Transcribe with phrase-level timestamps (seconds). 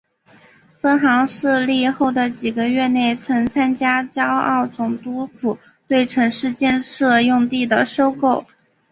[0.79, 8.47] 分行设立后的几个月内曾参与胶澳总督府对城市建设用地的收购。